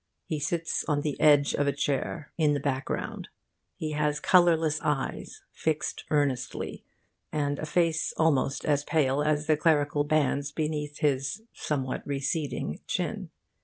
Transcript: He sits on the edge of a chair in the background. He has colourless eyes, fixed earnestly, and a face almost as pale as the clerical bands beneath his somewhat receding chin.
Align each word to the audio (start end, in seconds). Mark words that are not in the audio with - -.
He 0.25 0.39
sits 0.39 0.83
on 0.87 1.01
the 1.01 1.15
edge 1.21 1.53
of 1.53 1.67
a 1.67 1.71
chair 1.71 2.33
in 2.35 2.55
the 2.55 2.59
background. 2.59 3.27
He 3.75 3.91
has 3.91 4.19
colourless 4.19 4.81
eyes, 4.83 5.43
fixed 5.53 6.05
earnestly, 6.09 6.83
and 7.31 7.59
a 7.59 7.67
face 7.67 8.11
almost 8.17 8.65
as 8.65 8.83
pale 8.83 9.21
as 9.21 9.45
the 9.45 9.57
clerical 9.57 10.03
bands 10.03 10.51
beneath 10.51 11.01
his 11.01 11.43
somewhat 11.53 12.01
receding 12.07 12.79
chin. 12.87 13.29